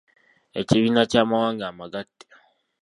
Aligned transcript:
Ekibiina 0.59 1.01
ky’amawanga 1.11 1.63
amagatte. 1.71 2.25